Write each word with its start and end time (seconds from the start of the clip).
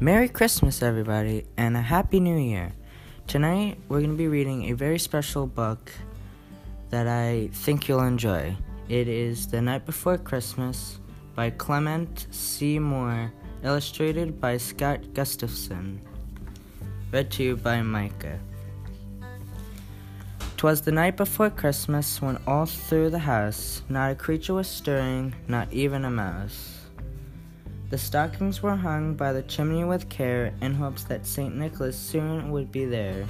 Merry 0.00 0.28
Christmas, 0.28 0.80
everybody, 0.80 1.44
and 1.56 1.76
a 1.76 1.82
Happy 1.82 2.20
New 2.20 2.36
Year. 2.36 2.72
Tonight, 3.26 3.78
we're 3.88 3.98
going 3.98 4.12
to 4.12 4.16
be 4.16 4.28
reading 4.28 4.70
a 4.70 4.72
very 4.72 4.96
special 4.96 5.44
book 5.44 5.90
that 6.90 7.08
I 7.08 7.48
think 7.52 7.88
you'll 7.88 8.04
enjoy. 8.04 8.56
It 8.88 9.08
is 9.08 9.48
The 9.48 9.60
Night 9.60 9.86
Before 9.86 10.16
Christmas 10.16 11.00
by 11.34 11.50
Clement 11.50 12.28
C. 12.30 12.78
Moore, 12.78 13.32
illustrated 13.64 14.40
by 14.40 14.58
Scott 14.58 15.14
Gustafson. 15.14 16.00
Read 17.10 17.32
to 17.32 17.42
you 17.42 17.56
by 17.56 17.82
Micah. 17.82 18.38
Twas 20.56 20.80
the 20.80 20.92
night 20.92 21.16
before 21.16 21.50
Christmas 21.50 22.22
when 22.22 22.38
all 22.46 22.66
through 22.66 23.10
the 23.10 23.18
house 23.18 23.82
not 23.88 24.12
a 24.12 24.14
creature 24.14 24.54
was 24.54 24.68
stirring, 24.68 25.34
not 25.48 25.72
even 25.72 26.04
a 26.04 26.10
mouse. 26.10 26.77
The 27.90 27.96
stockings 27.96 28.62
were 28.62 28.76
hung 28.76 29.14
by 29.14 29.32
the 29.32 29.42
chimney 29.42 29.82
with 29.82 30.10
care 30.10 30.52
in 30.60 30.74
hopes 30.74 31.04
that 31.04 31.26
St. 31.26 31.56
Nicholas 31.56 31.96
soon 31.96 32.50
would 32.50 32.70
be 32.70 32.84
there. 32.84 33.24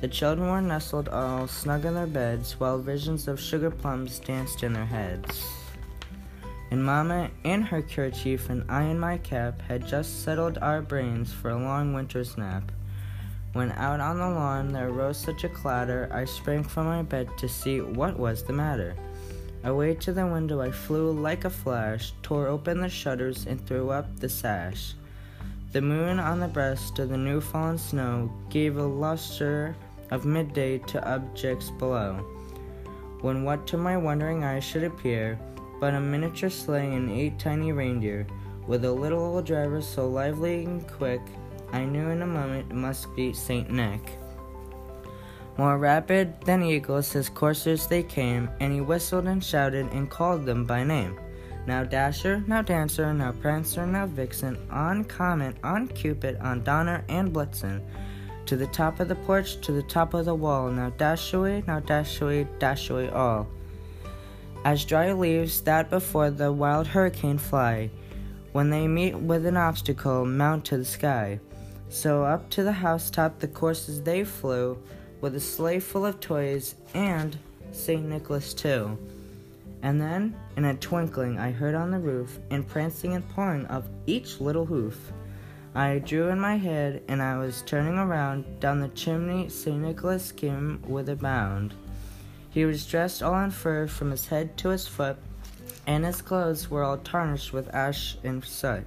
The 0.00 0.08
children 0.08 0.48
were 0.48 0.62
nestled 0.62 1.10
all 1.10 1.46
snug 1.46 1.84
in 1.84 1.92
their 1.92 2.06
beds 2.06 2.58
while 2.58 2.78
visions 2.78 3.28
of 3.28 3.38
sugar 3.38 3.70
plums 3.70 4.18
danced 4.18 4.62
in 4.62 4.72
their 4.72 4.86
heads. 4.86 5.46
And 6.70 6.82
Mamma 6.82 7.30
in 7.44 7.60
her 7.60 7.82
kerchief 7.82 8.48
and 8.48 8.64
I 8.70 8.84
in 8.84 8.98
my 8.98 9.18
cap 9.18 9.60
had 9.60 9.86
just 9.86 10.24
settled 10.24 10.56
our 10.58 10.80
brains 10.80 11.30
for 11.30 11.50
a 11.50 11.62
long 11.62 11.92
winter's 11.92 12.38
nap. 12.38 12.72
When 13.52 13.72
out 13.72 14.00
on 14.00 14.16
the 14.16 14.28
lawn 14.28 14.72
there 14.72 14.88
arose 14.88 15.18
such 15.18 15.44
a 15.44 15.50
clatter, 15.50 16.08
I 16.10 16.24
sprang 16.24 16.64
from 16.64 16.86
my 16.86 17.02
bed 17.02 17.28
to 17.38 17.48
see 17.48 17.82
what 17.82 18.18
was 18.18 18.42
the 18.42 18.54
matter. 18.54 18.96
Away 19.66 19.94
to 19.96 20.12
the 20.12 20.24
window 20.24 20.60
I 20.60 20.70
flew 20.70 21.10
like 21.10 21.44
a 21.44 21.50
flash, 21.50 22.12
tore 22.22 22.46
open 22.46 22.80
the 22.80 22.88
shutters, 22.88 23.46
and 23.48 23.60
threw 23.66 23.90
up 23.90 24.20
the 24.20 24.28
sash. 24.28 24.94
The 25.72 25.82
moon 25.82 26.20
on 26.20 26.38
the 26.38 26.46
breast 26.46 27.00
of 27.00 27.08
the 27.08 27.18
new 27.18 27.40
fallen 27.40 27.76
snow 27.76 28.30
gave 28.48 28.76
a 28.76 28.86
lustre 28.86 29.74
of 30.12 30.24
midday 30.24 30.78
to 30.78 31.04
objects 31.04 31.70
below. 31.70 32.14
When 33.22 33.42
what 33.42 33.66
to 33.66 33.76
my 33.76 33.96
wondering 33.96 34.44
eyes 34.44 34.62
should 34.62 34.84
appear 34.84 35.36
but 35.80 35.94
a 35.94 36.00
miniature 36.00 36.48
sleigh 36.48 36.94
and 36.94 37.10
eight 37.10 37.40
tiny 37.40 37.72
reindeer, 37.72 38.24
with 38.68 38.84
a 38.84 38.92
little 38.92 39.18
old 39.18 39.46
driver 39.46 39.82
so 39.82 40.08
lively 40.08 40.64
and 40.64 40.86
quick, 40.86 41.22
I 41.72 41.84
knew 41.84 42.10
in 42.10 42.22
a 42.22 42.26
moment 42.26 42.70
it 42.70 42.74
must 42.74 43.12
be 43.16 43.32
Saint 43.32 43.68
Nick. 43.68 44.16
More 45.58 45.78
rapid 45.78 46.40
than 46.42 46.62
eagles 46.62 47.12
his 47.12 47.30
coursers 47.30 47.86
they 47.86 48.02
came, 48.02 48.50
and 48.60 48.72
he 48.72 48.80
whistled 48.80 49.26
and 49.26 49.42
shouted 49.42 49.86
and 49.92 50.10
called 50.10 50.44
them 50.44 50.66
by 50.66 50.84
name. 50.84 51.18
Now 51.66 51.82
Dasher, 51.82 52.44
now 52.46 52.62
Dancer, 52.62 53.12
now 53.14 53.32
Prancer, 53.32 53.86
now 53.86 54.06
Vixen, 54.06 54.58
on 54.70 55.04
Comet, 55.04 55.56
on 55.64 55.88
Cupid, 55.88 56.36
on 56.40 56.62
Donner 56.62 57.04
and 57.08 57.32
Blitzen, 57.32 57.80
to 58.44 58.56
the 58.56 58.68
top 58.68 59.00
of 59.00 59.08
the 59.08 59.16
porch, 59.16 59.60
to 59.62 59.72
the 59.72 59.82
top 59.82 60.14
of 60.14 60.26
the 60.26 60.34
wall, 60.34 60.70
now 60.70 60.90
dash 60.90 61.32
away, 61.32 61.64
now 61.66 61.80
dash 61.80 62.20
away, 62.20 62.46
dash 62.58 62.90
away 62.90 63.08
all. 63.08 63.48
As 64.64 64.84
dry 64.84 65.12
leaves 65.12 65.60
that 65.62 65.90
before 65.90 66.30
the 66.30 66.52
wild 66.52 66.86
hurricane 66.86 67.38
fly, 67.38 67.90
when 68.52 68.70
they 68.70 68.86
meet 68.86 69.16
with 69.16 69.46
an 69.46 69.56
obstacle, 69.56 70.24
mount 70.24 70.64
to 70.66 70.78
the 70.78 70.84
sky. 70.84 71.40
So 71.88 72.24
up 72.24 72.48
to 72.50 72.62
the 72.62 72.72
housetop 72.72 73.38
the 73.38 73.48
coursers 73.48 74.02
they 74.02 74.24
flew, 74.24 74.78
with 75.20 75.34
a 75.34 75.40
sleigh 75.40 75.80
full 75.80 76.04
of 76.06 76.20
toys 76.20 76.74
and 76.94 77.38
St. 77.72 78.04
Nicholas 78.04 78.54
too. 78.54 78.98
And 79.82 80.00
then, 80.00 80.34
in 80.56 80.64
a 80.64 80.74
twinkling, 80.74 81.38
I 81.38 81.52
heard 81.52 81.74
on 81.74 81.90
the 81.90 81.98
roof, 81.98 82.38
and 82.50 82.66
prancing 82.66 83.14
and 83.14 83.28
pawing 83.30 83.66
of 83.66 83.88
each 84.06 84.40
little 84.40 84.64
hoof. 84.64 85.12
I 85.74 85.98
drew 85.98 86.28
in 86.28 86.40
my 86.40 86.56
head, 86.56 87.02
and 87.06 87.22
I 87.22 87.38
was 87.38 87.62
turning 87.62 87.98
around. 87.98 88.60
Down 88.60 88.80
the 88.80 88.88
chimney, 88.88 89.48
St. 89.48 89.78
Nicholas 89.78 90.32
came 90.32 90.82
with 90.86 91.08
a 91.08 91.16
bound. 91.16 91.74
He 92.50 92.64
was 92.64 92.86
dressed 92.86 93.22
all 93.22 93.38
in 93.44 93.50
fur 93.50 93.86
from 93.86 94.10
his 94.10 94.28
head 94.28 94.56
to 94.58 94.70
his 94.70 94.88
foot, 94.88 95.18
and 95.86 96.04
his 96.04 96.22
clothes 96.22 96.70
were 96.70 96.82
all 96.82 96.96
tarnished 96.96 97.52
with 97.52 97.74
ash 97.74 98.16
and 98.24 98.42
soot. 98.42 98.86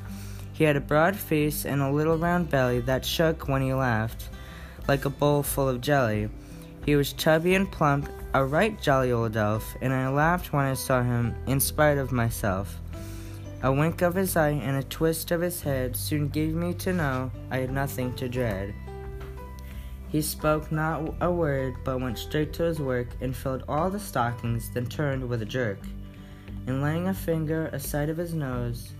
He 0.61 0.67
had 0.67 0.75
a 0.75 0.79
broad 0.79 1.15
face 1.15 1.65
and 1.65 1.81
a 1.81 1.89
little 1.89 2.19
round 2.19 2.51
belly 2.51 2.81
that 2.81 3.03
shook 3.03 3.47
when 3.47 3.63
he 3.63 3.73
laughed, 3.73 4.29
like 4.87 5.05
a 5.05 5.09
bowl 5.09 5.41
full 5.41 5.67
of 5.67 5.81
jelly. 5.81 6.29
He 6.85 6.95
was 6.95 7.13
chubby 7.13 7.55
and 7.55 7.71
plump, 7.71 8.07
a 8.35 8.45
right 8.45 8.79
jolly 8.79 9.11
old 9.11 9.35
elf, 9.35 9.75
and 9.81 9.91
I 9.91 10.07
laughed 10.09 10.53
when 10.53 10.65
I 10.65 10.75
saw 10.75 11.01
him, 11.01 11.33
in 11.47 11.59
spite 11.59 11.97
of 11.97 12.11
myself. 12.11 12.79
A 13.63 13.73
wink 13.73 14.03
of 14.03 14.13
his 14.13 14.37
eye 14.37 14.49
and 14.49 14.77
a 14.77 14.83
twist 14.83 15.31
of 15.31 15.41
his 15.41 15.61
head 15.61 15.97
soon 15.97 16.27
gave 16.27 16.53
me 16.53 16.75
to 16.75 16.93
know 16.93 17.31
I 17.49 17.57
had 17.57 17.71
nothing 17.71 18.13
to 18.17 18.29
dread. 18.29 18.75
He 20.09 20.21
spoke 20.21 20.71
not 20.71 21.15
a 21.21 21.31
word, 21.31 21.73
but 21.83 22.01
went 22.01 22.19
straight 22.19 22.53
to 22.53 22.63
his 22.65 22.79
work 22.79 23.07
and 23.19 23.35
filled 23.35 23.63
all 23.67 23.89
the 23.89 23.99
stockings, 23.99 24.69
then 24.69 24.85
turned 24.85 25.27
with 25.27 25.41
a 25.41 25.45
jerk. 25.45 25.79
And 26.67 26.83
laying 26.83 27.07
a 27.07 27.15
finger 27.15 27.65
aside 27.73 28.09
of 28.09 28.17
his 28.17 28.35
nose, 28.35 28.91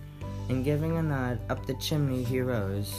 and 0.52 0.64
giving 0.64 0.98
a 0.98 1.02
nod 1.02 1.40
up 1.48 1.64
the 1.64 1.72
chimney 1.74 2.22
he 2.22 2.40
rose. 2.40 2.92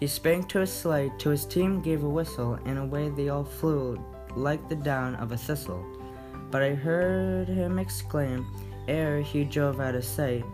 He 0.00 0.06
sprang 0.06 0.44
to 0.44 0.60
his 0.60 0.72
sleigh, 0.72 1.12
to 1.18 1.28
his 1.28 1.44
team 1.44 1.82
gave 1.82 2.04
a 2.04 2.08
whistle, 2.08 2.58
and 2.64 2.78
away 2.78 3.10
they 3.10 3.28
all 3.28 3.44
flew 3.44 4.02
like 4.34 4.66
the 4.68 4.76
down 4.76 5.14
of 5.16 5.32
a 5.32 5.36
thistle. 5.36 5.84
But 6.50 6.62
I 6.62 6.74
heard 6.74 7.48
him 7.48 7.78
exclaim, 7.78 8.46
ere 8.86 9.20
he 9.20 9.44
drove 9.44 9.78
out 9.78 9.94
of 9.94 10.04
sight, 10.04 10.44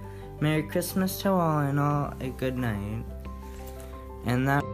Merry 0.41 0.65
Christmas 0.65 1.21
to 1.23 1.31
all 1.31 1.61
and 1.61 1.79
all 1.79 2.13
a 2.19 2.31
good 2.31 2.59
night. 2.59 3.05
And 4.27 4.49
that 4.49 4.65